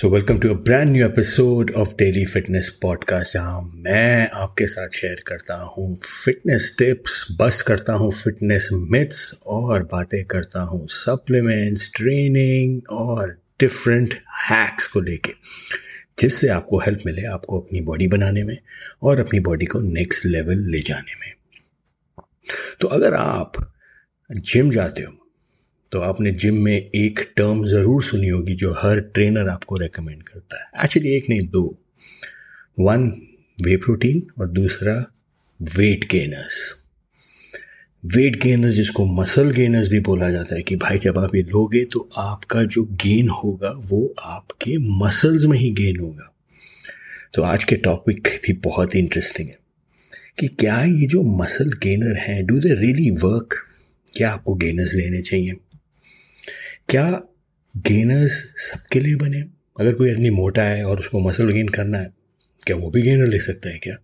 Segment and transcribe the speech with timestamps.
[0.00, 4.88] So welcome to a brand new episode of daily fitness podcast जहाँ मैं आपके साथ
[4.88, 11.90] शेयर करता हूँ फिटनेस टिप्स बस करता हूँ फिटनेस मिथ्स और बातें करता हूँ सप्लीमेंट्स
[11.94, 14.14] ट्रेनिंग और डिफरेंट
[14.50, 15.32] हैक्स को लेके,
[16.18, 18.58] जिससे आपको हेल्प मिले आपको अपनी बॉडी बनाने में
[19.02, 21.34] और अपनी बॉडी को नेक्स्ट लेवल ले जाने में।
[22.80, 23.74] तो अगर आप
[24.32, 25.19] जिम जाते हो
[25.92, 30.60] तो आपने जिम में एक टर्म ज़रूर सुनी होगी जो हर ट्रेनर आपको रेकमेंड करता
[30.60, 31.78] है। एक्चुअली एक नहीं, दो।
[32.80, 33.08] वन
[33.58, 34.94] वे प्रोटीन और दूसरा
[35.60, 36.58] वेट गेनर्स
[38.04, 41.84] वेट गेनर्स जिसको मसल गेनर्स भी बोला जाता है कि भाई जब आप ये लोगे
[41.84, 46.32] तो आपका जो गेन होगा वो आपके मसल्स में ही गेन होगा।
[47.34, 49.58] तो आज के टॉपिक भी बहुत ही इंटरेस्टिंग है
[50.38, 53.54] कि क्या ये जो मसल गेनर हैं डू दे रियली वर्क
[54.16, 55.56] क्या आपको गेनर्स लेने चाहिए?
[56.90, 57.22] क्या
[57.76, 59.40] गेनर्स सबके लिए बने?
[59.80, 62.10] अगर कोई आदमी मोटा है और उसको मसल गेन करना है,
[62.66, 63.96] क्या वो भी गेनर ले सकता है क्या?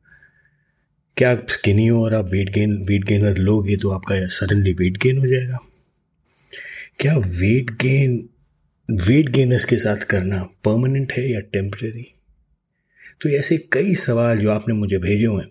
[1.16, 4.96] क्या आप स्किनी हो और आप वेट गेन वेट गेनर लोगे तो आपका सडनली वेट
[4.96, 5.58] गेन हो जाएगा?
[7.00, 8.28] क्या वेट गेन
[8.90, 12.14] वेट गेनर्स के साथ करना परमानेंट है या टेम्प्रेरी
[13.20, 15.50] तो ऐसे कई सवाल जो आपने मुझे भेजे हुए हैं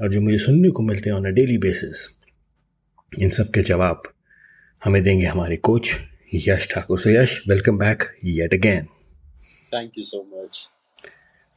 [0.00, 2.08] और जो मुझे सुनने को मिलते हैं ऑन अ डेली बेसिस
[3.18, 4.02] इन सब के जवाब
[4.84, 5.94] हमें देंगे हमारे coach
[6.34, 6.98] Yash Thakur.
[6.98, 8.86] So Yash welcome back yet again
[9.74, 10.68] thank you so much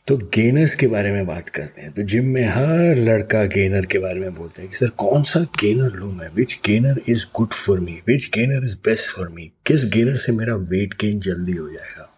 [0.07, 3.99] तो गेनर्स के बारे में बात करते हैं। तो जिम में हर लड़का गेनर के
[3.99, 6.29] बारे में बोलते हैं कि सर कौन सा गेनर लूँ मैं?
[6.35, 10.31] Which gainer is good for me which gainer is best for me किस गेनर से
[10.31, 12.09] मेरा वेट गेन जल्दी हो जाएगा?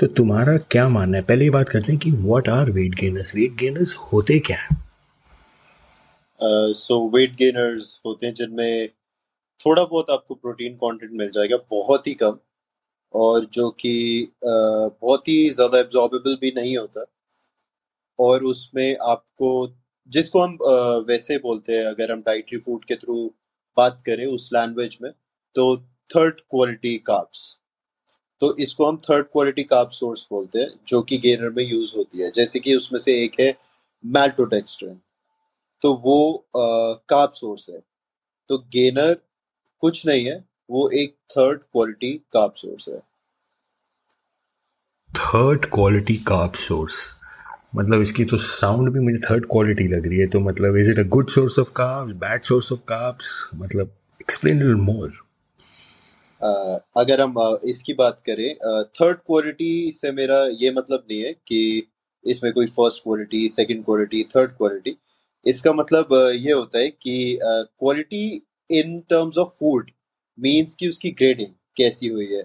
[0.00, 1.24] तो तुम्हारा क्या मानना है?
[1.24, 4.76] पहले ये बात करते हैं कि what are weight gainers weight gainers होते क्या हैं?
[6.74, 8.88] सो वेट गेनर्स होते हैं जिनमें
[9.60, 12.38] थोड़ा बहुत आपको प्रोटीन कंटेंट मिल जाएगा, बहुत ही कम,
[13.14, 17.04] और जो कि बहुत ही ज़्यादा एब्जॉर्बेबल भी नहीं होता।
[18.18, 19.68] और उसमें आपको,
[20.10, 20.58] जिसको हम
[21.08, 23.30] वैसे बोलते हैं, अगर हम डाइटरी फ़ूड के थ्रू
[23.76, 25.10] बात करें उस लैंग्वेज में
[25.56, 25.76] तो
[26.10, 27.56] थर्ड क्वालिटी काप्स
[28.40, 32.22] तो इसको हम थर्ड क्वालिटी काप सोर्स बोलते हैं, जो कि गेनर में यूज़ होती
[32.22, 33.54] है। जैसे कि उसमें से एक है
[34.04, 35.00] मैल्टोडेक्स्ट्रिन
[35.82, 37.80] तो वो काप सोर्स है।
[38.48, 39.16] तो गेनर
[39.80, 42.98] कुछ नहीं है वो एक थर्ड क्वालिटी कार्ब सोर्स है।
[45.10, 46.94] थर्ड क्वालिटी कार्ब सोर्स
[47.74, 50.98] मतलब इसकी तो साउंड भी मुझे थर्ड क्वालिटी लग रही है तो मतलब is it
[50.98, 55.12] a good source of carbs bad source of carbs मतलब एक्सप्लेन लिटिल मोर
[56.96, 58.54] अगर हम uh, इसकी बात करें
[58.84, 61.88] थर्ड uh, क्वालिटी से मेरा ये मतलब नहीं है कि
[62.24, 64.96] इसमें कोई first quality second quality third quality
[65.46, 69.90] इसका मतलब uh, ये होता है कि quality in terms of food
[70.38, 72.42] means की उसकी ग्रेडिंग कैसी हुई है।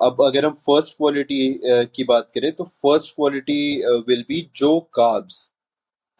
[0.00, 1.60] अब अगर हम फ़र्स्ट क्वालिटी
[1.96, 3.60] की बात करें तो फ़र्स्ट क्वालिटी
[4.08, 5.48] विल बी जो काब्स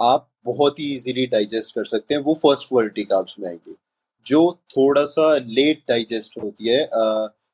[0.01, 3.75] आप बहुत ही इजीली डाइजेस्ट कर सकते हैं, वो फ़र्स्ट क्वालिटी काब्स में आएँगे।
[4.27, 6.83] जो थोड़ा सा लेट डाइजेस्ट होती है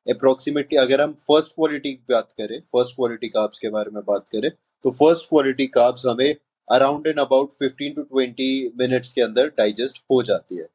[0.07, 4.29] अप्रोक्सीमेटली अगर हम फ़र्स्ट क्वालिटी की बात करें फ़र्स्ट क्वालिटी काब्स के बारे में बात
[4.29, 4.51] करें
[4.85, 6.35] तो फ़र्स्ट क्वालिटी काब्स हमें
[6.69, 8.49] around and about 15 to 20
[8.81, 10.67] minutes के अंदर डाइजेस्ट हो जाती है।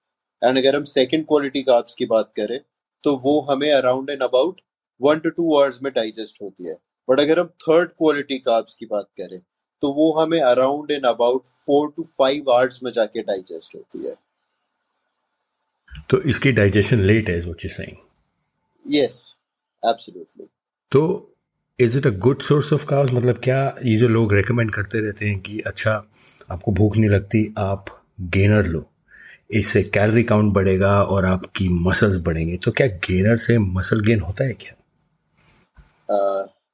[0.44, 2.60] एंड अगर हम सेकेंड क्वालिटी कार्ब्स की बात करें
[3.04, 4.62] तो वो हमें around and about
[5.02, 6.76] one to two hours में डाइजेस्ट होती है।
[7.08, 9.40] बट अगर हम थर्ड क्वालिटी कार्ब्स की बात करें
[9.84, 14.16] तो वो हमें around and about four to five hours में जाके डाइजेस्ट होती है।
[16.10, 17.98] तो इसकी डाइजेशन लेट है what you saying
[18.86, 19.20] yes
[19.84, 20.48] absolutely
[20.92, 21.02] तो
[21.80, 25.26] is it a good source of carbs मतलब क्या ये जो लोग रेकमेंड करते रहते
[25.26, 25.92] हैं कि अच्छा
[26.52, 27.86] आपको भूख नहीं लगती आप
[28.36, 28.86] गेनर लो।
[29.54, 34.44] इससे कैलोरी काउंट बढ़ेगा और आपकी मसल्स बढ़ेंगे। तो क्या गेनर से मसल गेन होता
[34.44, 34.76] है क्या?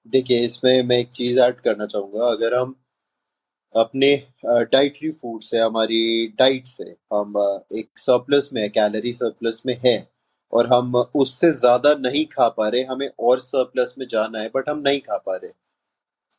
[0.06, 2.76] देखिए, इसमें मैं एक चीज़ ऐड करना चाहूँगा। अगर हम
[3.74, 7.34] अपने डाइटरी फ़ूड से, हमारी डाइट से हम
[7.78, 9.98] एक सरप्लस में कैलोरी सरप्लस में है
[10.54, 14.70] और हम उससे ज़्यादा नहीं खा पा रहे, हमें और सरप्लस में जाना है बट
[14.70, 15.52] हम नहीं खा पा रहे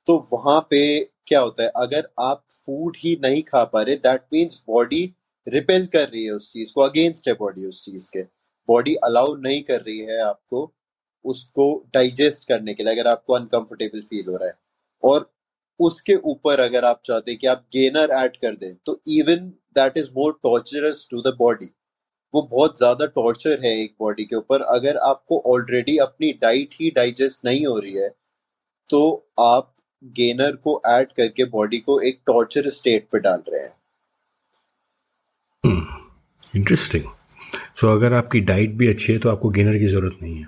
[0.08, 0.80] तो वहाँ पे
[1.26, 1.68] क्या होता है?
[1.76, 5.02] अगर आप फ़ूड ही नहीं खा पा रहे दैट मीन्स बॉडी
[5.46, 8.22] रिपेल कर रही है उस चीज़ को अगेंस्ट है बॉडी उस चीज़ के।
[8.68, 10.72] बॉडी अलाउ नहीं कर रही है आपको
[11.24, 11.64] उसको
[11.94, 14.58] डाइजेस्ट करने के लिए, अगर आपको अनकंफर्टेबल फील हो रहा है।
[15.02, 15.30] और
[15.80, 19.98] उसके ऊपर अगर आप चाहते हैं कि आप गेनर ऐड कर दें तो even that
[19.98, 21.70] is more torturous to the body
[22.34, 26.90] वो बहुत ज़्यादा टॉर्चर है एक बॉडी के ऊपर। अगर आपको ऑलरेडी अपनी डाइट ही
[26.96, 28.08] डाइजेस्ट नहीं हो रही है
[28.90, 29.00] तो
[29.40, 29.74] आप
[30.16, 33.74] गेनर को ऐड करके बॉडी को एक टॉर्चर स्टेट पे डाल रहे हैं।
[35.64, 37.02] इंटरेस्टिंग
[37.76, 40.46] सो अगर आपकी डाइट भी अच्छी है तो आपको गेनर की ज़रूरत नहीं है।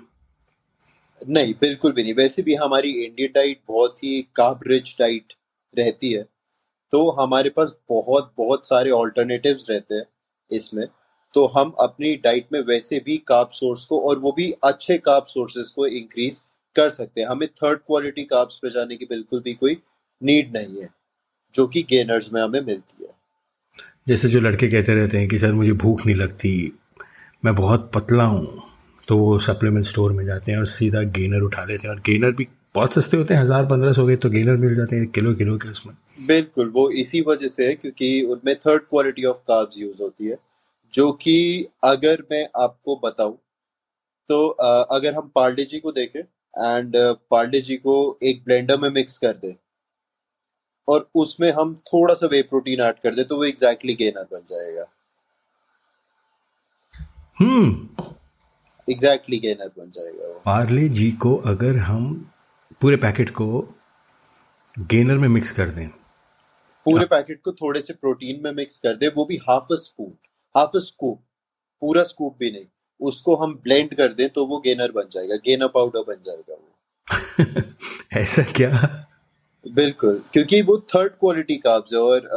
[1.21, 5.33] नहीं, बिल्कुल भी नहीं। वैसे भी हमारी इंडियन डाइट बहुत ही कार्ब रिच डाइट
[5.77, 6.23] रहती है।
[6.93, 10.05] तो हमारे पास बहुत बहुत सारे ऑल्टरनेटिव्स रहते हैं
[10.51, 10.85] इसमें।
[11.33, 15.25] तो हम अपनी डाइट में वैसे भी कार्ब सोर्स को और वो भी अच्छे कार्ब
[15.25, 16.41] सोर्सेज को इंक्रीज
[16.75, 19.77] कर सकते हैं। हमें थर्ड क्वालिटी कार्ब्स पे जाने की बिल्कुल भी कोई
[20.21, 20.89] नीड नहीं है,
[21.55, 23.09] जो कि गेनर्स में हमें मिलती है।
[24.07, 26.71] जैसे जो लड़के कहते रहते हैं कि, सर, मुझे भूख नहीं लगती,
[27.45, 28.61] मैं बहुत पतला हूँ।
[29.07, 32.31] तो वो सप्लीमेंट स्टोर में जाते हैं और सीधा गेनर उठा लेते हैं। और गेनर
[32.31, 35.33] भी बहुत सस्ते होते हैं, हज़ार पंद्रह सौ के तो गेनर मिल जाते हैं किलो
[35.35, 35.93] किलो के उसमें।
[36.27, 40.37] बिल्कुल, वो इसी वजह से है क्योंकि उनमें third quality of carbs use होती है,
[40.93, 43.37] जो कि अगर मैं आपको बताऊँ
[44.29, 46.95] तो अगर हम पार्ले जी को देखें एंड
[47.31, 49.53] पार्ले जी को एक ब्लेंडर में मिक्स कर दें
[50.87, 54.41] और उसमें हम थोड़ा सा वे प्रोटीन ऐड कर दे तो वो एग्जैक्टली गेनर बन
[54.49, 54.85] जाएगा।
[57.39, 57.89] हम्म।
[58.89, 62.31] एग्जैक्टली गेनर बन जाएगा वो। पार्ले जी को अगर हम
[62.81, 63.75] पूरे पैकेट को
[64.79, 65.87] गेनर में मिक्स कर दें।
[66.85, 70.13] पूरे पैकेट को थोड़े से प्रोटीन में मिक्स कर दे वो भी half a spoon
[70.57, 71.23] half a scoop
[71.81, 72.65] पूरा स्कूप भी नहीं
[73.01, 76.75] उसको हम ब्लेंड कर दें तो वो गेनर बन जाएगा गेनर पाउडर बन जाएगा वो।
[78.21, 78.69] ऐसा क्या?
[79.65, 82.29] बिल्कुल क्योंकि वो थर्ड क्वालिटी काब्स है और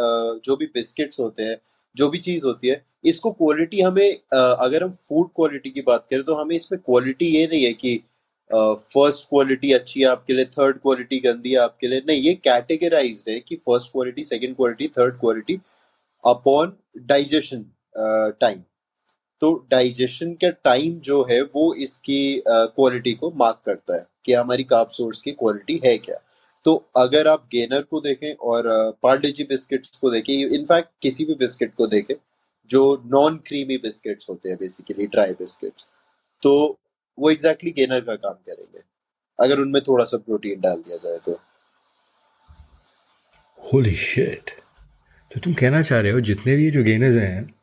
[0.45, 1.57] जो भी बिस्किट्स होते हैं
[1.97, 6.23] जो भी चीज़ होती है इसको क्वालिटी हमें अगर हम फ़ूड क्वालिटी की बात करें
[6.25, 7.97] तो हमें इसमें क्वालिटी ये नहीं है कि
[8.51, 13.25] फ़र्स्ट क्वालिटी अच्छी है आपके लिए थर्ड क्वालिटी गंदी है आपके लिए नहीं ये कैटेगराइज
[13.29, 15.59] है कि first quality second quality third quality
[16.25, 16.77] upon
[17.07, 17.65] digestion
[18.41, 18.63] time
[19.43, 24.33] तो डाइजेशन का टाइम जो है वो इसकी क्वालिटी uh, को मार्क करता है कि
[24.33, 26.17] हमारी कार्ब सोर्स की क्वालिटी है क्या।
[26.67, 28.65] तो अगर आप गेनर को देखें और
[29.03, 32.15] पार्ले जी बिस्किट्स को देखें इनफैक्ट किसी भी बिस्किट को देखें
[32.71, 35.87] जो नॉन क्रीमी बिस्किट्स होते हैं बेसिकली ड्राई बिस्किट्स
[36.43, 36.55] तो
[37.19, 38.83] वो एग्जैक्टली exactly गेनर का काम करेंगे
[39.39, 41.39] अगर उनमें थोड़ा सा प्रोटीन डाल दिया जाए तो।
[43.59, 44.51] होली शिट
[45.31, 47.55] तो तुम कहना चाह रहे हो जितने भी जो गेनर्स हैं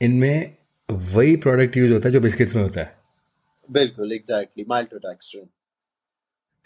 [0.00, 0.56] इनमें
[0.88, 2.96] वही प्रोडक्ट यूज़ होता है जो बिस्किट्स में होता है?
[3.68, 5.48] बिल्कुल एग्जैक्टली माल्टोडेक्स्ट्रिन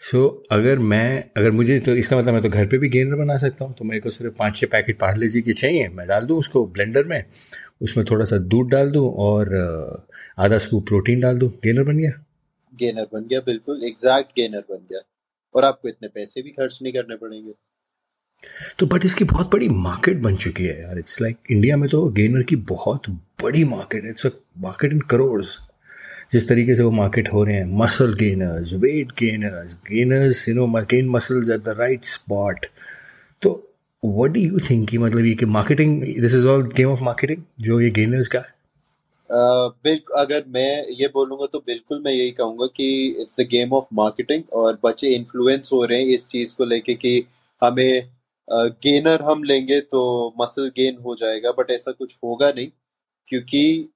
[0.01, 3.15] सो so, अगर मैं अगर मुझे तो इसका मतलब मैं तो घर पे भी गेनर
[3.15, 6.07] बना सकता हूँ तो मेरे को सिर्फ़ पाँच छः पैकेट पार्ले जी की चाहिए मैं
[6.07, 7.23] डाल दूँ उसको ब्लेंडर में
[7.81, 9.53] उसमें थोड़ा सा दूध डाल दूँ और
[10.37, 12.11] आधा स्कूप प्रोटीन डाल दूँ। गेनर बन गया?
[12.73, 15.01] गेनर बन गया बिल्कुल एग्जैक्ट गेनर बन गया।
[15.55, 17.53] और आपको इतने पैसे भी खर्च नहीं करने पड़ेंगे।
[18.79, 22.05] तो बट इसकी बहुत बड़ी मार्केट बन चुकी है यार। इट्स लाइक इंडिया में तो
[22.09, 23.09] गेनर की बहुत
[23.43, 24.27] बड़ी मार्केट है। इट्स
[24.57, 25.57] मार्केट इन करोड्स
[26.33, 30.67] जिस तरीके से वो मार्केट हो रहे हैं muscle gainers weight gainers gainers you know
[30.67, 32.65] gain muscles at the right spot
[33.41, 37.03] तो व्हाट डू यू थिंक कि मतलब ये कि marketing this is all game of
[37.03, 38.61] marketing जो ये गेनर्स का है?
[39.83, 43.85] बिल्कुल अगर मैं ये बोलूँगा तो बिल्कुल मैं यही कहूँगा कि it's the game of
[43.93, 47.25] marketing और बच्चे इन्फ्लुएंस हो रहे हैं इस चीज़ को लेके कि
[47.63, 48.09] हमें
[48.53, 50.01] गेनर हम लेंगे तो
[50.41, 52.67] मसल गेन हो जाएगा बट ऐसा कुछ होगा नहीं,
[53.27, 53.89] क्योंकि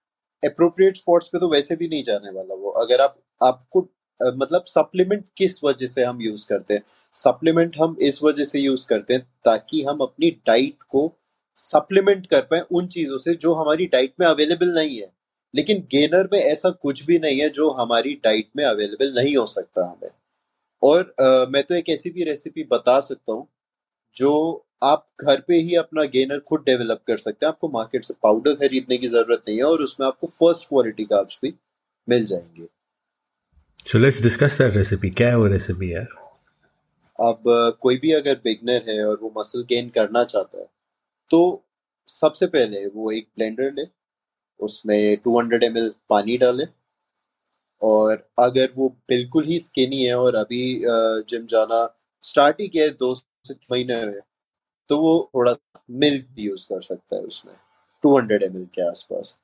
[0.44, 3.82] अप्रोप्रिएट स्पॉट्स पे तो वैसे भी नहीं जाने वाला वो। अगर आप आपको
[4.20, 6.82] मतलब सप्लीमेंट किस वजह से हम यूज़ करते हैं?
[7.16, 11.12] सप्लीमेंट हम इस वजह से यूज़ करते हैं ताकि हम अपनी डाइट को
[11.58, 15.12] सप्लीमेंट कर पाए उन चीज़ों से जो हमारी डाइट में अवेलेबल नहीं है।
[15.54, 19.46] लेकिन गेनर में ऐसा कुछ भी नहीं है जो हमारी डाइट में अवेलेबल नहीं हो
[19.48, 20.10] सकता हमें।
[20.82, 23.48] और आ, मैं तो एक ऐसी भी रेसिपी बता सकता हूँ
[24.16, 28.14] जो आप घर पे ही अपना गेनर खुद डेवलप कर सकते हैं। आपको मार्केट से
[28.24, 31.54] पाउडर खरीदने की ज़रूरत नहीं है और उसमें आपको फ़र्स्ट क्वालिटी कार्ब्स भी
[32.08, 32.68] मिल जाएँगे।
[33.86, 36.08] So let's discuss that recipe क्या है वो रेसिपी यार?
[37.20, 37.44] अब
[37.82, 40.68] कोई भी अगर बिगनर है और वो मसल गेन करना चाहता है
[41.32, 41.40] तो
[42.10, 43.86] सबसे पहले वो एक ब्लेंडर ले
[44.60, 45.78] उसमें 200 हंड्रेड
[46.10, 46.66] पानी डाले
[47.82, 50.62] और अगर वो बिल्कुल ही स्किनी है और अभी
[51.30, 51.80] जिम जाना
[52.24, 53.14] स्टार्ट ही किया है दो
[53.72, 54.20] महीने में
[54.90, 55.56] तो वो थोड़ा
[56.04, 57.54] मिल्क भी यूज़ कर सकता है उसमें
[58.04, 59.36] 200 हंड्रेड एम के आसपास।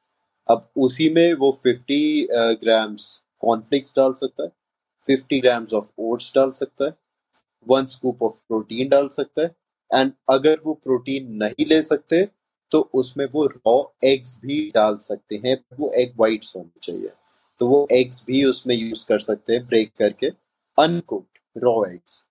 [0.49, 2.27] अब उसी में वो 50
[2.61, 3.03] ग्राम्स
[3.41, 4.51] कॉर्नफ्लेक्स डाल सकता है
[5.03, 6.93] 50 ग्राम्स ऑफ़ ओट्स डाल सकता है
[7.67, 9.55] वन स्कूप ऑफ़ प्रोटीन डाल सकता है
[9.91, 12.27] एंड अगर वो प्रोटीन नहीं ले सकते
[12.71, 17.09] तो उसमें वो रॉ एग्स भी डाल सकते हैं, वो एग वाइट्स होने चाहिए।
[17.59, 20.27] तो वो एग्स भी उसमें यूज़ कर सकते हैं ब्रेक करके
[20.77, 22.25] अनकुक्ड रॉ एग्स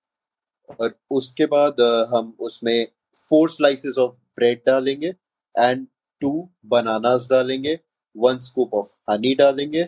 [0.69, 1.81] और उसके बाद
[2.15, 2.87] हम उसमें
[3.31, 5.15] फोर स्लाइसेस ऑफ़ ब्रेड डालेंगे
[5.55, 5.87] एंड
[6.21, 7.79] टू बनानास डालेंगे
[8.15, 9.81] वन स्कूप ऑफ़ हनी डालेंगे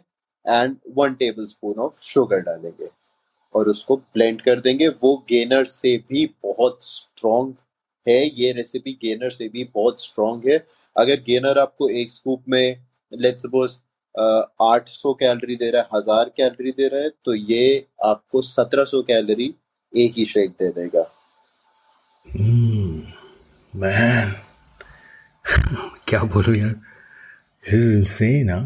[0.46, 1.14] and one
[1.46, 2.88] tablespoon of sugar डालेंगे
[3.54, 7.54] और उसको ब्लेंड कर देंगे। वो गेनर से भी बहुत स्ट्रॉन्ग
[8.06, 10.56] है, ये रेसिपी गेनर से भी बहुत स्ट्रॉन्ग है।
[10.96, 13.76] अगर गेनर आपको एक स्कूप में लेट सपोज़
[14.62, 18.84] आठ सौ कैलोरी दे रहा है, हज़ार कैलोरी दे रहा है तो ये आपको सत्रह
[18.84, 19.54] सौ कैलोरी
[19.92, 21.10] एक ही शेक दे देगा।
[23.72, 24.32] मैन
[26.08, 26.70] क्या बोलूँ यार?
[27.64, 28.62] दिस इज़ इनसेन हाँ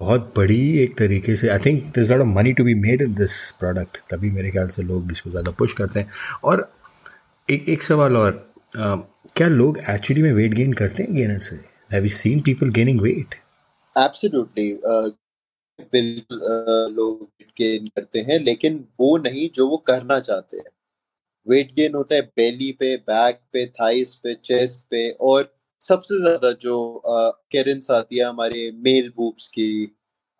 [0.00, 3.14] बहुत बड़ी एक तरीके से I think this lot of money to be made in
[3.14, 6.08] this product तभी मेरे ख्याल से लोग इसको ज़्यादा पुश करते हैं।
[6.44, 6.70] और
[7.48, 8.32] एक एक सवाल और
[8.74, 8.94] आ,
[9.36, 11.56] क्या लोग एक्चुअली में वेट गेन करते हैं गेनर से?
[11.92, 13.34] Have you seen people gaining weight
[13.96, 14.72] absolutely
[15.92, 16.40] बिल्कुल
[16.96, 20.70] लोग वेट गेन करते हैं लेकिन वो नहीं जो वो करना चाहते हैं।
[21.48, 25.52] वेट गेन होता है बेली पे बैक पे थाइस पे चेस्ट पे और
[25.82, 27.02] सबसे ज़्यादा जो
[27.52, 29.70] केरेंस आती है हमारे मेल बूब्स की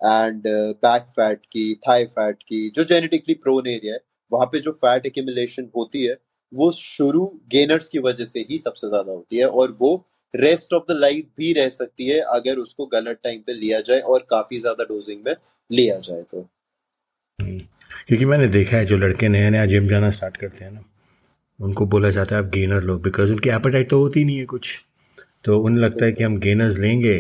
[0.00, 0.43] एंड
[0.83, 4.00] बैक फैट की थाई फैट की जो जेनेटिकली प्रोन एरिया है
[4.33, 6.17] वहाँ पे जो फैट एक्यूमुलेशन होती है
[6.53, 9.95] वो शुरू गेनर्स की वजह से ही सबसे ज़्यादा होती है और वो
[10.35, 14.00] रेस्ट ऑफ़ द लाइफ भी रह सकती है अगर उसको गलत टाइम पे लिया जाए
[14.00, 15.35] और काफ़ी ज़्यादा डोजिंग में
[15.71, 16.41] लिया जाए तो।
[17.38, 17.59] हम्म,
[18.09, 20.85] क्योंकि मैंने देखा है जो लड़के नया नया जिम जाना स्टार्ट करते हैं ना
[21.61, 24.79] उनको बोला जाता है आप गेनर लो बिकॉज़ उनकी एपेटाइट तो होती नहीं है कुछ।
[25.45, 27.19] तो उन्हें लगता है कि हम गेनर्स लेंगे,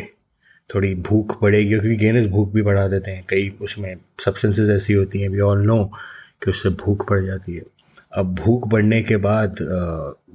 [0.70, 5.20] थोड़ी भूख बढ़ेगी क्योंकि गेनर्स भूख भी बढ़ा देते हैं, कई उसमें सब्सटेंसेस ऐसी होती
[5.20, 5.84] हैं वी ऑल नो
[6.44, 7.62] कि उससे भूख बढ़ जाती है।
[8.16, 9.56] अब भूख बढ़ने के बाद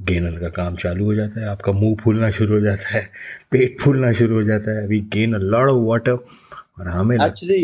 [0.07, 3.09] गेनर का काम चालू हो जाता है, आपका मुँह फूलना शुरू हो जाता है,
[3.51, 7.61] पेट फूलना शुरू हो जाता है अभी gain a lot of water और हमें एक्चुअली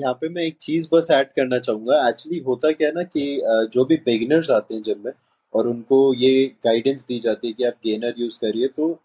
[0.00, 3.68] यहाँ पे मैं एक चीज़ बस ऐड करना चाहूँगा। एक्चुअली होता क्या है ना कि
[3.74, 5.12] जो भी बिगिनर्स आते हैं जिम में
[5.54, 8.98] और उनको ये गाइडेंस दी जाती है कि आप गेनर यूज़ करिए तो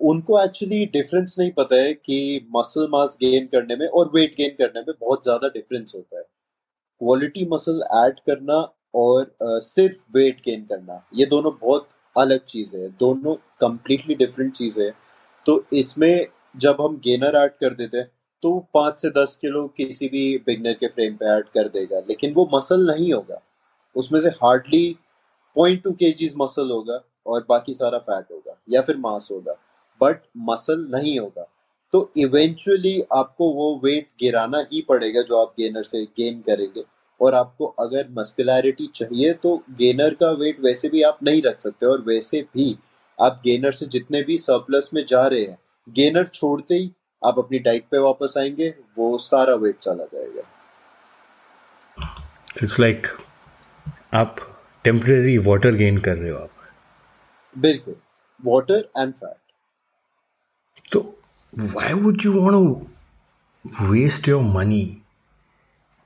[0.00, 4.54] उनको एक्चुअली डिफरेंस नहीं पता है कि मसल मास गेन करने में और वेट गेन
[4.58, 6.22] करने में बहुत ज़्यादा डिफरेंस होता है।
[7.00, 8.56] क्वालिटी मसल ऐड करना
[8.94, 14.80] और सिर्फ़ वेट गेन करना, ये दोनों बहुत अलग चीज़ है, दोनों कंप्लीटली डिफरेंट चीज़
[14.80, 14.90] है।
[15.46, 18.10] तो इसमें जब हम गेनर ऐड कर देते हैं
[18.42, 22.32] तो पाँच से दस किलो किसी भी बिगनर के फ्रेम पे ऐड कर देगा, लेकिन
[22.34, 23.40] वो मसल नहीं होगा।
[23.96, 24.96] उसमें से हार्डली
[25.56, 29.52] पॉइंट टू के मसल होगा और बाकी सारा फैट होगा या फिर मास होगा
[30.00, 31.46] बट मसल नहीं होगा।
[31.92, 36.84] तो इवेंचुअली आपको वो वेट गिराना ही पड़ेगा जो आप गेनर से गेन करेंगे।
[37.20, 41.86] और आपको अगर मस्कुलरिटी चाहिए तो गेनर का वेट वैसे भी आप नहीं रख सकते
[41.86, 42.78] और वैसे भी
[43.20, 46.92] आप गेनर से जितने भी सरप्लस में जा रहे हैं गेनर छोड़ते ही
[47.24, 50.42] आप अपनी डाइट पे वापस आएँगे वो सारा वेट चला जाएगा।
[52.62, 53.20] इट्स लाइक like,
[54.14, 54.36] आप
[54.84, 56.50] टेम्परेरी वाटर गेन कर रहे हो आप?
[57.58, 57.96] बिल्कुल।
[58.44, 59.36] वाटर एंड फैट
[60.92, 61.00] तो
[61.52, 62.60] why would you want to
[63.88, 64.84] waste your money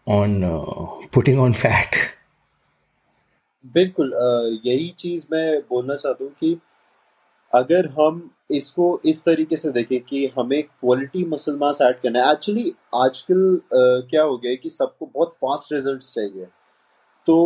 [0.07, 1.99] on uh, putting on fat?
[3.67, 4.13] बिल्कुल
[4.65, 6.59] यही चीज़ मैं बोलना चाहता हूँ कि
[7.53, 12.33] अगर हम इसको इस तरीके से देखें कि हमें क्वालिटी मसल मास ऐड करना है।
[12.33, 13.61] एक्चुअली आजकल
[14.11, 16.47] क्या हो गया है कि सबको बहुत फास्ट रिजल्ट्स चाहिए।
[17.27, 17.37] तो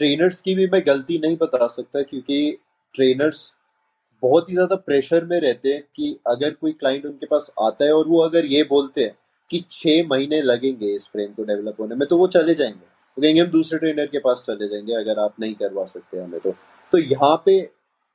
[0.00, 2.58] ट्रेनर्स की भी मैं गलती नहीं बता सकता क्योंकि
[2.94, 3.52] ट्रेनर्स
[4.22, 7.92] बहुत ही ज़्यादा प्रेशर में रहते हैं कि अगर कोई क्लाइंट उनके पास आता है
[7.92, 9.16] और वो अगर ये बोलते हैं
[9.50, 13.22] कि छह महीने लगेंगे इस फ्रेम को डेवलप होने में तो वो चले जाएँगे। वो
[13.22, 16.54] कहेंगे, हम दूसरे ट्रेनर के पास चले जाएँगे अगर आप नहीं करवा सकते हमें तो।
[16.92, 17.60] तो यहाँ पे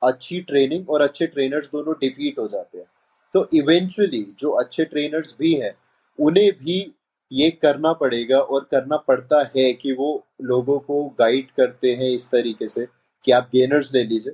[0.02, 2.86] अच्छी ट्रेनिंग और अच्छे ट्रेनर्स दोनों डिफीट हो जाते हैं।
[3.34, 5.74] तो इवेंचुअली जो अच्छे ट्रेनर्स भी हैं,
[6.18, 6.94] उन्हें भी
[7.32, 10.10] ये करना पड़ेगा और करना पड़ता है कि वो
[10.42, 12.86] लोगों को गाइड करते हैं इस तरीके से
[13.24, 14.32] कि आप गेनर्स ले लीजिए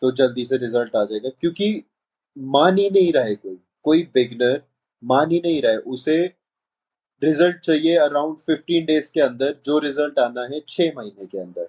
[0.00, 1.84] तो जल्दी से रिज़ल्ट आ जाएगा। क्योंकि
[2.36, 4.62] मान ही नहीं रहा कोई कोई बिगनर
[5.02, 6.16] मान ही नहीं रहा, उसे
[7.22, 11.68] रिज़ल्ट चाहिए अराउंड फिफ्टीन डेज़ के अंदर, जो रिज़ल्ट आना है छह महीने के अंदर।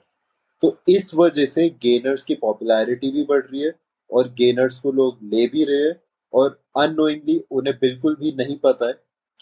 [0.64, 3.74] तो इस वजह से गेनर्स की पॉपुलैरिटी भी बढ़ रही है
[4.10, 5.96] और गेनर्स को लोग ले भी रहे हैं
[6.34, 8.94] और अनोइंगली उन्हें बिल्कुल भी नहीं पता है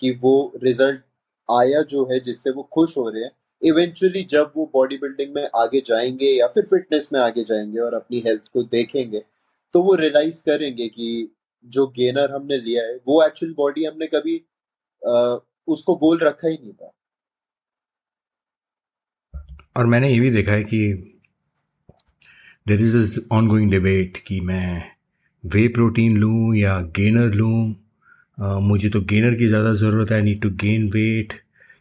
[0.02, 1.02] कि वो रिज़ल्ट
[1.50, 5.48] आया जो है जिससे वो खुश हो रहे हैं। इवेंचुअली जब वो बॉडी बिल्डिंग में
[5.56, 9.24] आगे जाएँगे या फिर फिटनेस में आगे जाएँगे और अपनी हेल्थ को देखेंगे
[9.74, 11.08] तो वो रियलाइज़ करेंगे कि
[11.66, 14.38] जो गेनर हमने लिया है वो एक्चुअल बॉडी हमने कभी
[15.02, 15.36] आ,
[15.68, 16.92] उसको गोल रखा ही नहीं था।
[19.78, 20.80] और मैंने ये भी देखा है कि
[22.68, 24.84] there is on going debate कि मैं
[25.44, 27.76] वे प्रोटीन लूँ या गेनर लूँ
[28.38, 31.34] मुझे तो गेनर की ज़्यादा ज़रूरत है I need to gain weight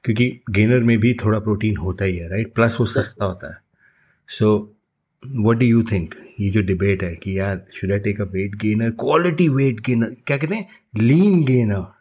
[0.04, 3.58] क्योंकि गेनर में भी थोड़ा प्रोटीन होता ही है राइट प्लस वो सस्ता होता है।
[4.28, 4.56] So
[5.22, 8.54] what do you think ये जो डिबेट है कि यार should I take a weight
[8.56, 10.68] gainer quality weight gainer क्या कहते हैं?
[10.94, 11.92] लीन गेनर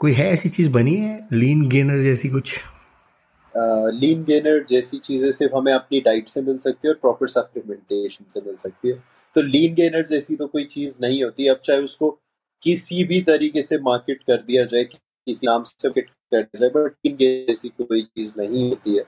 [0.00, 1.28] कोई है ऐसी चीज़ बनी है?
[1.32, 2.60] लीन गेनर जैसी कुछ?
[3.54, 7.28] लीन uh, गेनर जैसी चीज़ें सिर्फ़ हमें अपनी डाइट से मिल सकती है और प्रॉपर
[7.28, 8.94] सप्लीमेंटेशन से मिल सकती है।
[9.36, 12.18] तो लीन गेनर जैसी तो कोई चीज़ नहीं होती। अब चाहे उसको
[12.62, 16.70] किसी भी तरीके से मार्केट कर दिया जाए किसी नाम से मार्केट कर दिया जाए
[16.70, 19.02] बट जैसी कोई चीज़ नहीं होती है।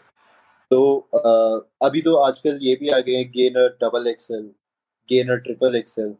[0.70, 4.50] तो आ, अभी तो आजकल ये भी आ गए हैं gainer double XL
[5.08, 6.14] gainer triple XL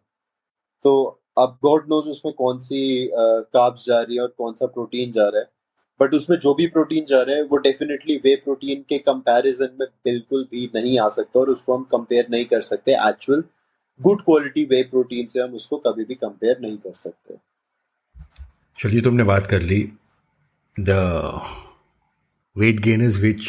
[0.84, 0.94] तो
[1.38, 2.80] अब गॉड नोज़ उसमें कौन सी
[3.14, 5.48] काब्स जा रही है और कौन सा प्रोटीन जा रहा है।
[6.00, 9.86] बट उसमें जो भी प्रोटीन जा रहा है वो डेफिनेटली वे प्रोटीन के कंपैरिजन में
[10.04, 13.42] बिल्कुल भी नहीं आ सकता और उसको हम कंपेयर नहीं कर सकते actual
[14.00, 17.34] good quality whey protein से हम उसको कभी भी कंपेयर नहीं कर सकते।
[18.76, 19.92] चलिए, तुमने बात कर ली।
[20.80, 20.90] The
[22.56, 23.48] weight gain is which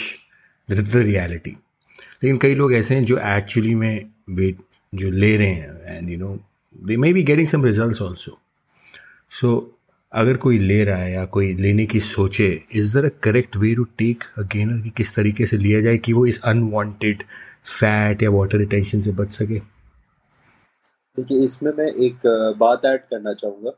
[0.70, 4.58] the reality लेकिन कई लोग ऐसे हैं जो एक्चुअली में वेट
[4.94, 6.36] जो ले रहे हैं and you know
[6.76, 8.38] they may be getting some result also
[9.30, 9.80] so
[10.14, 13.74] अगर कोई ले रहा है या कोई लेने की सोचे is there a correct way
[13.76, 17.24] to take a gainer की किस तरीके से लिया जाए कि वो इस अनवांटेड
[17.66, 19.75] फैट या वाटर रिटेंशन से बच सके?
[21.18, 23.72] देखिए इसमें मैं एक बात ऐड करना चाहूँगा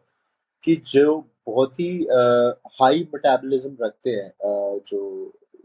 [0.64, 1.18] कि जो
[1.48, 1.92] बहुत ही
[2.82, 4.32] हाई मेटाबॉलिज्म रखते हैं
[4.88, 5.02] जो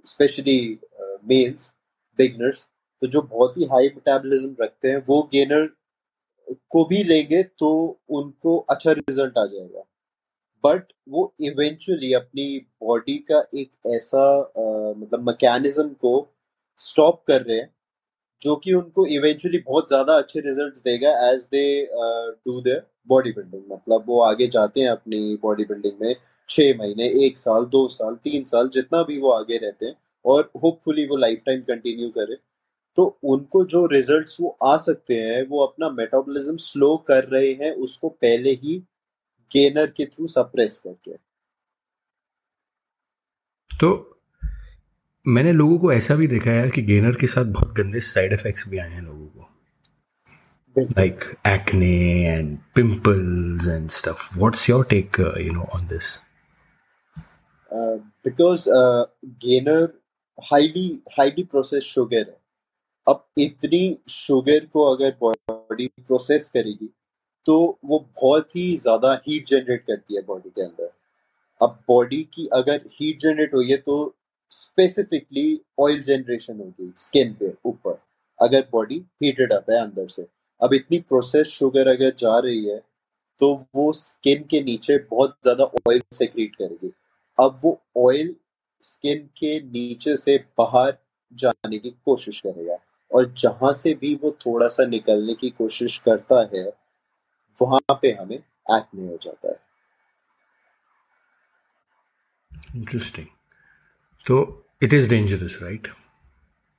[0.06, 0.58] स्पेशली
[1.28, 1.72] मेल्स
[2.18, 2.66] बिगनर्स
[3.02, 5.68] तो जो बहुत ही हाई मेटाबॉलिज्म रखते हैं वो गेनर
[6.70, 7.70] को भी लेंगे तो
[8.10, 9.84] उनको अच्छा रिज़ल्ट आ जाएगा।
[10.64, 12.44] बट वो इवेंचुअली अपनी
[12.82, 16.12] बॉडी का एक ऐसा आ, मतलब मैकेनिज्म को
[16.78, 17.70] स्टॉप कर रहे हैं
[18.42, 21.64] जो कि उनको इवेंचुअली बहुत ज़्यादा अच्छे रिजल्ट्स देगा as they
[22.46, 22.86] do their
[23.32, 26.14] bodybuilding मतलब वो आगे जाते हैं अपनी बॉडी बिल्डिंग में
[26.48, 29.94] छह महीने, एक साल, दो साल, तीन साल, जितना भी वो आगे रहते हैं
[30.24, 32.36] और होपफुली वो लाइफ टाइम कंटिन्यू करे।
[32.98, 37.72] तो उनको जो रिजल्ट्स वो आ सकते हैं, वो अपना मेटाबॉलिज्म स्लो कर रहे हैं,
[37.72, 38.76] उसको पहले ही
[39.50, 41.16] गेनर के थ्रू सप्रेस करके।
[43.70, 43.92] तो
[45.26, 48.68] मैंने लोगों को ऐसा भी देखा है कि गेनर के साथ बहुत गंदे साइड इफेक्ट्स
[48.68, 49.48] भी आए हैं लोगों को।
[52.74, 54.20] pimples and stuff.
[54.36, 56.20] What's your take uh, you know on this?
[57.70, 59.04] Uh, because uh,
[59.46, 59.80] gainer
[60.38, 62.36] highly highly process sugar है।
[63.06, 66.88] अब इतनी शुगर को अगर बॉडी प्रोसेस करेगी
[67.46, 70.90] तो वो बहुत ही ज़्यादा हीट जनरेट करती है बॉडी के अंदर।
[71.60, 73.96] अब बॉडी की अगर हीट जनरेट हुई है तो
[74.52, 77.98] स्पेसिफिकली ऑयल जनरेशन होगी स्किन पे, ऊपर।
[78.38, 80.26] अगर बॉडी हीटेड अप है अंदर से।
[80.60, 82.80] अब इतनी प्रोसेस शुगर अगर जा रही है
[83.40, 86.92] तो वो स्किन के नीचे बहुत ज़्यादा ऑयल सेक्रीट करेगी।
[87.38, 88.34] अब वो ऑयल
[88.82, 90.96] स्किन के नीचे से बाहर
[91.32, 92.76] जाने की कोशिश करेगा।
[93.10, 96.64] और जहाँ से भी वो थोड़ा सा निकलने की कोशिश करता है,
[97.60, 99.58] वहाँ पे हमें एक्ने हो जाता है।
[102.76, 103.26] इंटरेस्टिंग
[104.26, 104.38] तो
[104.82, 105.86] it is dangerous right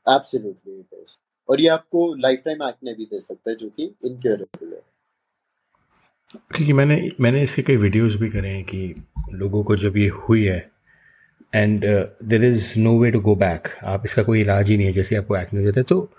[0.07, 1.15] absolutely it is
[1.49, 4.81] और ये आपको लाइफ टाइम एक्ने भी दे सकता है जो कि इनक्योरेबल है।
[6.55, 8.95] क्योंकि मैंने मैंने इसके कई वीडियोस भी करे हैं कि
[9.33, 10.59] लोगों को जब ये हुई है
[11.53, 11.85] and
[12.25, 15.15] there is no way to go back आप इसका कोई इलाज ही नहीं है जैसे
[15.15, 16.09] आपको एक्ने हो जाता है। तो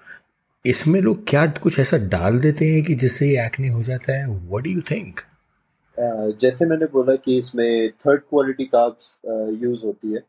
[0.65, 4.27] इसमें लोग क्या कुछ ऐसा डाल देते हैं कि जिससे ये एक्ने हो जाता है?
[4.29, 5.21] वट डू यू थिंक
[6.41, 9.19] जैसे मैंने बोला कि इसमें थर्ड क्वालिटी काब्स
[9.63, 10.21] यूज़ होती है।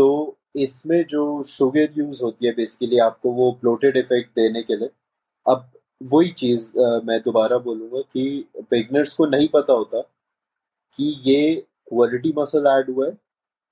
[0.00, 4.90] तो इसमें जो शुगर यूज़ होती है बेसिकली आपको वो ब्लोटेड इफ़ेक्ट देने के लिए,
[5.46, 5.70] अब
[6.10, 6.70] वही चीज़
[7.06, 8.24] मैं दोबारा बोलूँगा कि
[8.72, 10.00] बिगनर्स को नहीं पता होता
[10.94, 11.54] कि ये
[11.88, 13.16] क्वालिटी मसल ऐड हुआ है,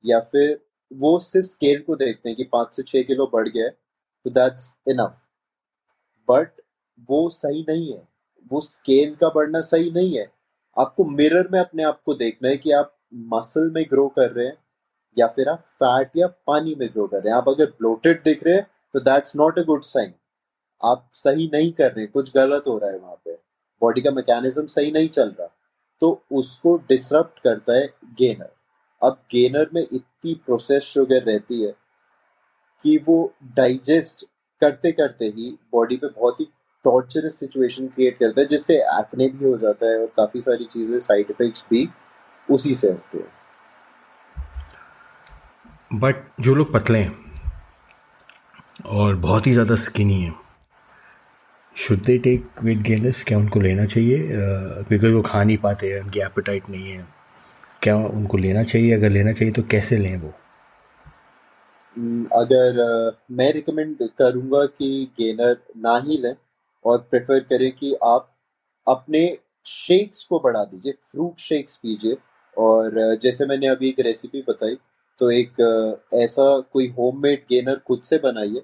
[0.05, 0.61] या फिर
[0.91, 4.31] वो सिर्फ़ स्केल को देखते हैं कि पाँच से छः किलो बढ़ गया है तो
[4.33, 5.21] दैट्स इनफ
[6.29, 6.51] बट
[7.09, 8.03] वो सही नहीं है,
[8.51, 10.31] वो स्केल का बढ़ना सही नहीं है।
[10.77, 12.95] आपको मिरर में अपने आप को देखना है कि आप
[13.35, 14.57] मसल में ग्रो कर रहे हैं
[15.17, 18.45] या फिर आप फैट या पानी में ग्रो कर रहे हैं। आप अगर ब्लोटेड दिख
[18.45, 20.13] रहे हैं तो that's not a good sign
[20.81, 23.33] आप सही नहीं कर रहे कुछ गलत हो रहा है वहाँ पे।
[23.83, 25.49] बॉडी का मैकेनिज्म सही नहीं चल रहा।
[26.03, 28.51] तो उसको डिसरप्ट करता है गेनर
[29.03, 31.73] अब गेनर में इतनी प्रोसेस शुगर रहती है
[32.81, 34.25] कि वो डाइजेस्ट
[34.63, 36.45] करते करते ही बॉडी पे बहुत ही
[36.85, 40.99] टॉर्चरस सिचुएशन क्रिएट करता है, जिससे एक्ने भी हो जाता है और काफ़ी सारी चीज़ें
[40.99, 41.89] साइड इफ़ेक्ट्स भी
[42.49, 43.33] उसी से होते हैं।
[45.91, 47.17] बट जो लोग पतले हैं
[48.87, 50.35] और बहुत ही ज़्यादा स्किनी हैं
[51.77, 54.19] should they take weight gainers क्या उनको लेना चाहिए?
[54.89, 57.07] बिकॉज़ वो खा नहीं पाते हैं उनकी एपेटाइट नहीं है।
[57.83, 58.93] क्या उनको लेना चाहिए?
[58.95, 60.33] अगर लेना चाहिए तो कैसे लें वो?
[61.97, 66.35] हम्म, अगर मैं रिकमेंड करूँगा कि गेनर ना ही लें
[66.85, 68.31] और प्रेफर करें कि आप
[68.87, 69.27] अपने
[69.67, 72.17] शेक्स को बढ़ा दीजिए फ्रूट शेक्स पीजिए।
[72.57, 74.75] और जैसे मैंने अभी एक रेसिपी बताई
[75.21, 75.61] तो एक
[76.15, 78.63] ऐसा कोई होममेड गेनर खुद से बनाइए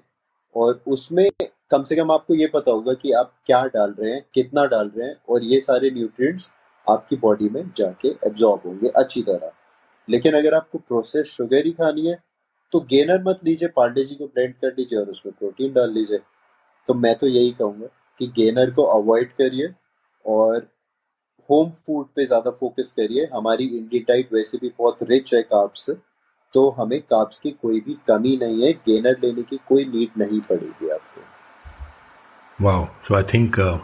[0.55, 1.29] और उसमें
[1.71, 4.91] कम से कम आपको ये पता होगा कि आप क्या डाल रहे हैं, कितना डाल
[4.95, 6.51] रहे हैं और ये सारे न्यूट्रिएंट्स
[6.87, 9.51] आपकी बॉडी में जाके एब्जॉर्ब होंगे अच्छी तरह।
[10.07, 12.17] लेकिन अगर आपको प्रोसेस शुगर ही खानी है
[12.73, 16.19] तो गेनर मत लीजिए, पांडे जी को ब्लेंड कर लीजिए और उसमें प्रोटीन डाल लीजिए।
[16.87, 17.87] तो मैं तो यही कहूँगा
[18.19, 19.73] कि गेनर को अवॉइड करिए
[20.25, 20.67] और
[21.49, 25.89] होम फ़ूड पे ज़्यादा फोकस करिए। हमारी इंडियन डाइट वैसे भी बहुत रिच है काप्स
[26.55, 30.41] तो हमें काप्स की कोई भी कमी नहीं है गेनर लेने की कोई नीड नहीं
[30.41, 31.21] पड़ेगी आपको।
[32.65, 33.81] वाह सो आई थिंक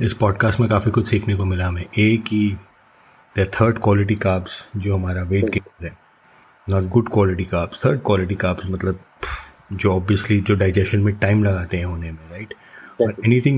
[0.00, 2.56] इस पॉडकास्ट में काफ़ी कुछ सीखने को मिला हमें। ए कि
[3.38, 5.98] द थर्ड क्वालिटी काप्स जो हमारा वेट गेनर है
[6.68, 9.00] not good quality carbs third quality carbs मतलब
[9.72, 12.54] जो ऑब्वियसली जो डाइजेशन में टाइम लगाते हैं होने में राइट
[13.00, 13.12] और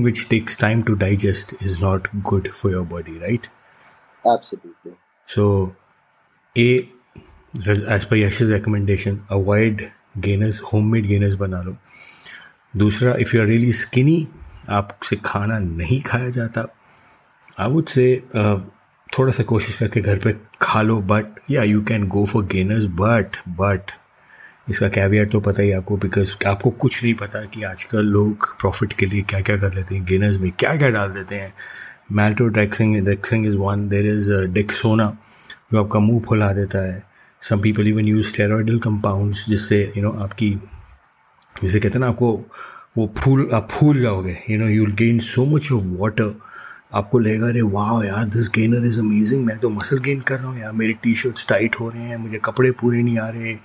[0.05, 3.45] which takes time to digest is not good for your body, right?
[4.25, 4.93] Absolutely.
[5.27, 5.45] So,
[6.55, 6.98] A,
[7.57, 9.81] as per Yash's recommendation, avoid
[10.17, 11.75] gainers, homemade gainers बना लो।
[12.77, 14.27] दूसरा if you are really skinny
[14.69, 16.65] आपसे खाना नहीं खाया जाता।
[17.59, 18.23] आई वुड से
[19.17, 22.85] थोड़ा सा कोशिश करके घर पे खा लो बट या you can go for gainers
[22.85, 23.91] but but
[24.69, 28.93] इसका कैवियर तो पता ही आपको बिकॉज़ आपको कुछ नहीं पता कि आजकल लोग प्रॉफिट
[28.93, 31.53] के लिए क्या क्या कर लेते हैं गेनर्स में क्या क्या डाल देते हैं।
[32.11, 35.17] मैल्टो ड्रेक्सिंग ड्रेक्सिंग is one there is Dexona
[35.73, 37.08] जो आपका मुँह फुला देता है।
[37.41, 40.49] Some people even use steroidal compounds जिससे यू नो आपकी,
[41.51, 42.33] जैसे कहते हैं ना आपको,
[42.97, 46.33] वो फूल, आप फूल जाओगे you know you will gain so much of water
[46.93, 50.49] आपको लगेगा, अरे वाह यार दिस गेनर इज़ अमेजिंग मैं तो मसल गेन कर रहा
[50.49, 53.55] हूँ, यार, मेरे टी शर्ट्स टाइट हो रहे हैं, मुझे कपड़े पूरे नहीं आ रहे.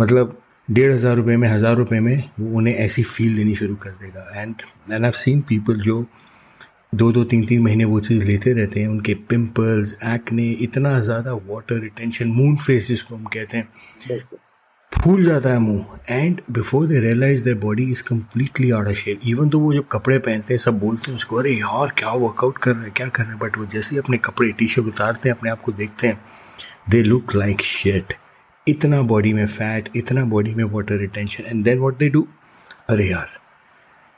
[0.00, 0.36] मतलब
[0.68, 4.26] डेढ़ हज़ार रुपये में, हज़ार रुपये में, वो उन्हें ऐसी फील देनी शुरू कर देगा.
[4.34, 4.54] And
[4.92, 6.04] and I seen people जो
[6.94, 11.32] दो दो तीन तीन महीने वो चीज़ लेते रहते हैं उनके पिंपल्स एक्ने इतना ज़्यादा
[11.32, 13.68] वाटर रिटेंशन मून फेस जिसको हम कहते हैं।
[14.92, 19.20] फूल जाता है मुँह। And before they realise their body is completely out of shape
[19.26, 22.58] even though वो जब कपड़े पहनते हैं सब बोलते हैं उसको अरे यार क्या वर्कआउट
[22.58, 23.38] कर रहे हैं क्या कर रहे हैं?
[23.38, 26.20] बट वो जैसे ही अपने कपड़े टी शर्ट उतारते हैं अपने आप को देखते हैं
[26.90, 28.12] दे लुक लाइक शेट
[28.68, 32.28] इतना बॉडी में फैट इतना बॉडी में water retention and then what they do
[32.88, 33.38] अरे यार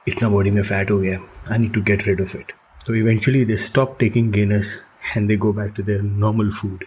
[0.08, 1.18] इतना बॉडी में फैट हो गया
[1.52, 2.52] I need to get rid of it
[2.87, 4.77] तो eventually they stop taking gainers
[5.16, 6.85] and they go back to their normal food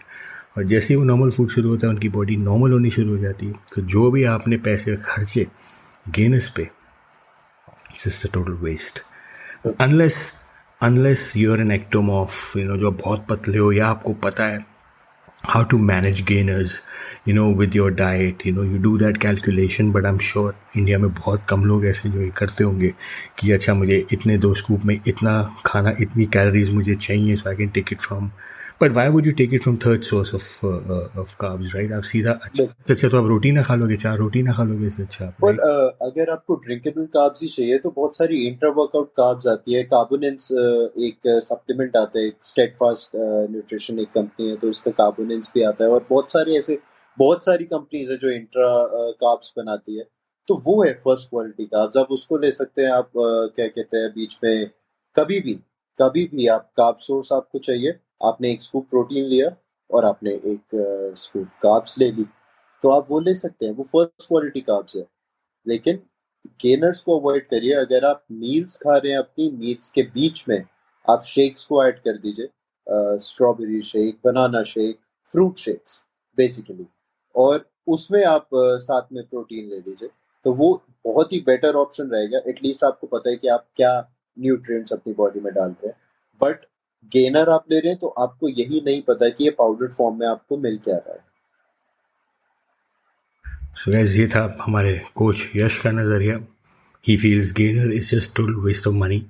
[0.56, 3.18] और जैसे ही वो नॉर्मल फ़ूड शुरू होता है, उनकी बॉडी नॉर्मल होनी शुरू हो
[3.18, 5.46] जाती है। तो जो भी आपने पैसे खर्चे
[6.16, 9.02] गेनर्स पे it's the total waste
[9.80, 10.32] unless
[10.80, 14.46] unless you are an ectomorph of you know जो बहुत पतले हो या आपको पता
[14.46, 14.64] है
[15.48, 16.80] how to manage gainers
[17.24, 20.98] you know with your diet you know you do that calculation but i'm sure India
[20.98, 22.92] में बहुत कम लोग ऐसे जो ये करते होंगे
[23.38, 25.32] कि अच्छा मुझे इतने दो स्कूप में इतना
[25.66, 28.30] खाना इतनी कैलोरीज मुझे चाहिए so I can take it from
[28.82, 30.66] but why would you take it from third source of
[31.18, 34.42] of carbs right आप सीधा अच्छा अच्छा तो आप रोटी ना खा लोगे चार रोटी
[34.42, 38.16] ना खा लोगे इससे अच्छा पर uh, अगर आपको ड्रिंकेबल कार्ब्स ही चाहिए तो बहुत
[38.16, 43.98] सारी इंट्रा वर्कआउट कार्ब्स आती है। कार्बोनेंस uh, एक सप्लीमेंट आता है एक स्टेटफास्ट न्यूट्रिशन
[43.98, 46.78] एक कंपनी है तो उसका कार्बोनेंस भी आता है। और बहुत सारे ऐसे
[47.18, 48.70] बहुत सारी कंपनीज़ है जो इंट्रा
[49.20, 50.04] कार्ब्स uh, बनाती है।
[50.48, 54.10] तो वो है फ़र्स्ट क्वालिटी कार्ब्स आप उसको ले सकते हैं आप क्या कहते हैं
[54.10, 54.70] बीच में
[55.16, 55.54] कभी भी
[55.98, 59.50] कभी भी आप कार्ब सोर्स आपको चाहिए। आपने एक स्कूप प्रोटीन लिया
[59.90, 62.24] और आपने एक स्कूप कार्ब्स ले ली।
[62.84, 65.06] तो आप वो ले सकते हैं, वो फ़र्स्ट क्वालिटी कार्ब्स है।
[65.66, 65.96] लेकिन
[66.60, 70.62] गेनर्स को अवॉइड करिए, अगर आप मील्स खा रहे हैं अपनी मील्स के बीच में,
[71.06, 72.48] आप शेक्स को ऐड कर दीजिए।
[73.20, 74.98] Strawberry shake banana shake
[75.30, 76.04] fruit shakes
[76.38, 76.86] basically
[77.34, 80.08] और उसमें आप साथ में प्रोटीन ले लीजिए
[80.44, 80.68] तो वो
[81.04, 83.92] बहुत ही बेटर ऑप्शन रहेगा। एटलीस्ट आपको पता है कि आप क्या
[84.36, 85.96] न्यूट्रिएंट्स अपनी बॉडी में डाल रहे हैं।
[86.40, 86.66] बट
[87.12, 90.26] गेनर आप ले रहे हैं तो आपको यही नहीं पता कि ये पाउडर फॉर्म में
[90.28, 91.24] आपको मिल क्या रहा है।
[93.76, 96.38] सो so ये था हमारे कोच यश का नज़रिया।
[97.04, 99.22] He feels gainer is just total waste of money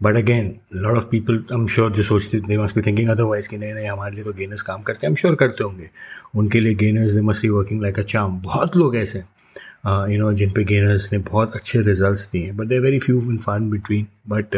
[0.00, 3.48] but again lot of people I am sure जो सोचते they must be thinking otherwise
[3.48, 5.88] कि नहीं नहीं, हमारे लिए तो गेनर्स काम करते हैं। हम श्योर करते होंगे।
[6.36, 9.28] उनके लिए gainers they must be working like a charm बहुत लोग ऐसे हैं
[10.10, 13.38] यू नो जिन पे गेनर्स ने बहुत अच्छे रिजल्ट्स दिए but they very few in
[13.38, 14.56] far between but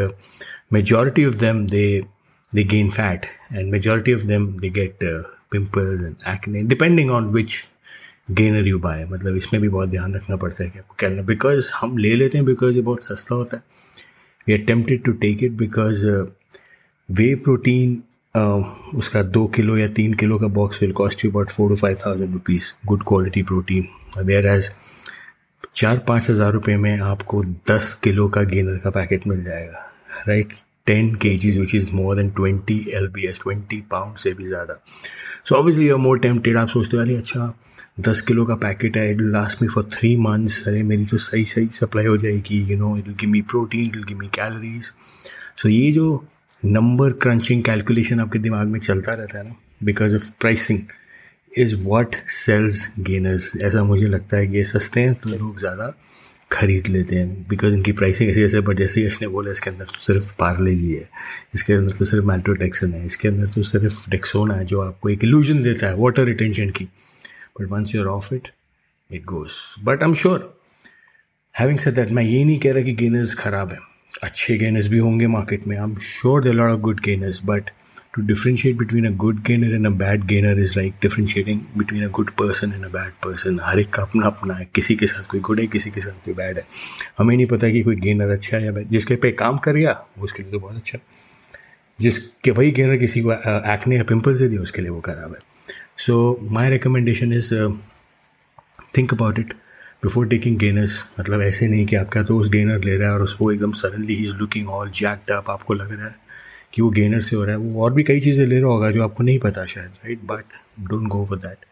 [0.72, 1.84] majority of them they
[2.54, 7.32] they gain fat and majority of them they get uh, pimples and acne depending on
[7.32, 7.64] which
[8.30, 11.70] gainer you buy मतलब इसमें भी बहुत ध्यान रखना पड़ता है कि आपको क्या बिकॉज़
[11.74, 13.62] हम ले लेते हैं बिकॉज़ ये बहुत सस्ता होता है।
[14.46, 16.04] We are tempted to take it because
[17.10, 18.02] whey protein
[18.98, 21.96] उसका दो किलो या तीन किलो का box will cost you about four to five
[22.06, 24.70] thousand rupees good quality protein there as
[25.74, 29.92] चार पाँच हज़ार रुपये में आपको दस किलो का गेनर का पैकेट मिल जाएगा
[30.28, 30.67] right right?
[30.90, 34.80] 10 kgs which is more than 20 lbs 20 pound से भी ज़्यादा।
[35.44, 37.52] So obviously are more tempted आप सोचते हो अरे अच्छा
[38.00, 41.44] दस किलो का पैकेट है it last me for three months अरे मेरी तो सही
[41.44, 44.92] सही सप्लाई हो जाएगी you know it give me protein it give me calories
[45.56, 46.06] so ये जो
[46.64, 50.78] नंबर क्रंचिंग कैलकुलेशन आपके दिमाग में चलता रहता है ना because of pricing
[51.52, 55.92] is what sells gainers ऐसा मुझे लगता है कि ये सस्ते हैं तो लोग ज़्यादा
[56.50, 59.84] खरीद लेते हैं बिकॉज़ इनकी प्राइसिंग ऐसी ऐसे बट जैसे यश ने बोला, इसके अंदर
[59.84, 61.08] तो सिर्फ़ पार्ले जी है,
[61.54, 65.24] इसके अंदर तो सिर्फ़ मेल्टोटेक्सन है, इसके अंदर तो सिर्फ़ डेक्सोना है, जो आपको एक
[65.24, 66.84] इल्यूजन देता है वाटर रिटेंशन की।
[67.60, 68.48] But once you're off it
[69.10, 69.50] it goes
[69.84, 70.54] but I am sure
[71.54, 73.78] having said that मैं ये नहीं कह रहा कि गेनर्स ख़राब है।
[74.22, 77.70] अच्छे गेनर्स भी होंगे मार्केट में I am sure they lot of good gainers but
[78.18, 82.08] to differentiate between a good gainer and a bad gainer is like differentiating between a
[82.18, 83.60] good person and a bad person.
[83.62, 86.24] हर एक का अपना अपना है, किसी के साथ कोई गुड है, किसी के साथ
[86.24, 86.66] कोई बैड है।
[87.18, 89.92] हमें नहीं पता कि कोई गेनर अच्छा है या बैड जिसके पे काम कर गया
[90.20, 90.98] उसके लिए तो बहुत अच्छा
[91.98, 93.32] जिसके, वही गेनर किसी को
[93.72, 95.40] एक्ने या पिंपल्स दे दिया, उसके लिए वो खराब है।
[95.98, 97.54] So my recommendation is
[98.96, 99.52] think about it
[100.02, 103.22] before taking gainers मतलब ऐसे नहीं कि आपका तो उस गेनर ले रहा है और
[103.22, 106.27] उसको एकदम suddenly he is looking all jacked up आपको लग रहा है
[106.72, 108.90] कि वो गेनर से हो रहा है, वो और भी कई चीज़ें ले रहा होगा
[108.90, 110.44] जो आपको नहीं पता शायद right but
[110.88, 111.66] don't go for that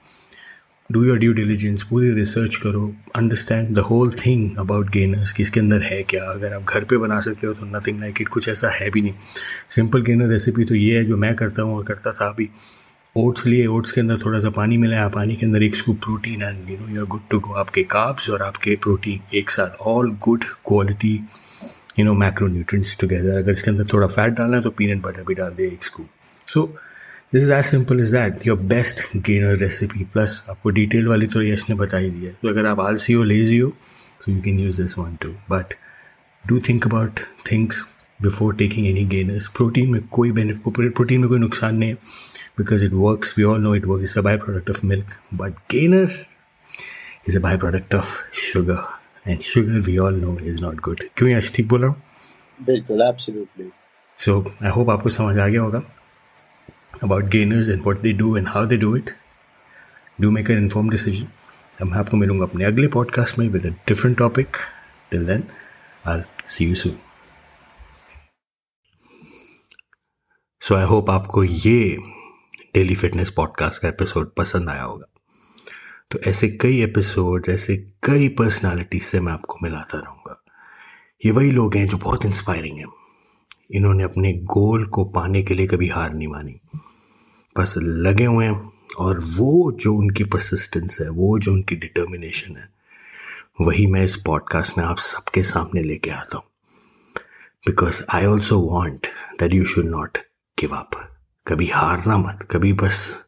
[0.91, 5.61] do your due diligence पूरी रिसर्च करो understand the whole thing about gainers कि इसके
[5.61, 6.25] अंदर है क्या?
[6.25, 9.01] अगर आप घर पे बना सकते हो तो नथिंग लाइक इट कुछ ऐसा है भी
[9.01, 9.15] नहीं.
[9.69, 12.49] सिंपल गेनर रेसिपी तो ये है जो मैं करता हूँ और करता था अभी.
[13.17, 16.43] ओट्स लिए ओट्स के अंदर थोड़ा सा पानी मिलाया पानी के अंदर एक scoop protein
[16.43, 19.77] and you know you are good to go आपके काब्स और आपके प्रोटीन एक साथ
[19.83, 21.21] all good quality
[21.99, 22.15] you know
[22.49, 25.67] macronutrients together अगर इसके अंदर थोड़ा फैट डालना है तो पीनट बटर भी डाल दे
[25.67, 26.09] एक scoop
[26.47, 26.67] so
[27.35, 31.43] this is as simple is that your best gainer recipe plus आपको डिटेल वाली तो
[31.43, 33.69] यश ने बता ही दिया। तो अगर आप आलसी हो लेजी हो
[34.25, 35.75] तो you can use this one too but
[36.45, 37.85] do think about things
[38.23, 41.97] before taking any gainers protein में कोई बेनिफिट प्रोटीन में कोई नुकसान नहीं है।
[42.59, 46.09] Because it works we all know it work is a byproduct of milk but gainer
[47.29, 48.85] is a byproduct of sugar
[49.29, 52.03] and sugar we all know is not good क्यों यश ठीक बोल रहा हूँ?
[52.67, 53.71] बिल्कुल एब्सोल्युटली
[54.19, 55.83] सो आई होप आपको समझ आ गया होगा
[57.03, 59.11] about gainers and what they do and how they do it
[60.21, 61.29] do make an inform decision
[61.81, 64.57] अब मैं आपको मिलूँगा अपने अगले पॉडकास्ट में with a different topic
[65.11, 65.45] till then
[66.07, 66.99] I see you soon
[70.61, 71.99] so I hope आपको ये
[72.75, 75.16] डेली फिटनेस पॉडकास्ट का एपिसोड पसंद आया होगा।
[76.17, 80.45] तो ऐसे कई एपिसोड ऐसे कई पर्सनालिटी से मैं आपको मिलाता रहूँगा।
[81.25, 82.87] ये वही लोग हैं जो बहुत इंस्पायरिंग हैं।
[83.71, 86.61] इन्होंने अपने गोल को पाने के लिए कभी हार नहीं मानी।
[87.59, 92.69] बस लगे हुए हैं और वो जो उनकी परसिस्टेंस है, वो जो उनकी डिटर्मिनेशन है,
[93.61, 96.47] वही मैं इस पॉडकास्ट में आप सबके सामने लेके आता हूँ।
[97.67, 99.07] Because I also want
[99.41, 100.19] that you should not
[100.61, 100.91] give up
[101.49, 103.26] कभी हारना मत, कभी बस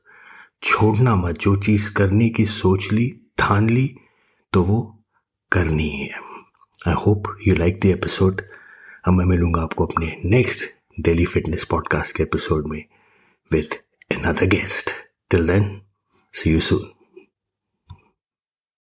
[0.63, 3.97] छोड़ना मत। जो चीज़ करने की सोच ली, ठान ली
[4.53, 5.05] तो वो
[5.53, 6.11] करनी है
[6.89, 8.43] I hope you like the episode
[9.05, 10.67] अब मैं मिलूँगा आपको अपने नेक्स्ट
[11.01, 12.85] डेली फिटनेस पॉडकास्ट के एपिसोड में
[13.53, 14.91] with another guest
[15.31, 15.83] till then
[16.33, 16.98] see you soon